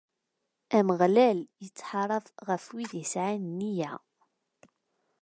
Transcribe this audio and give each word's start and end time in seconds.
Ameɣlal 0.77 1.39
ittḥarab 1.65 2.25
ɣef 2.47 2.63
wid 2.73 2.91
yesɛan 2.99 3.41
nniya. 3.51 3.91